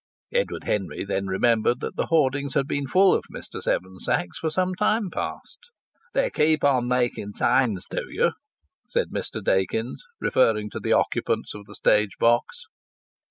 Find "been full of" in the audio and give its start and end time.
2.67-3.25